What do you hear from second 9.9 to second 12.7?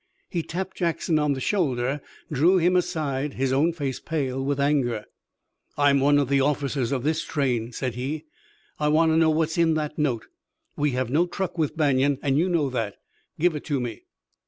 note. We have no truck with Banion, and you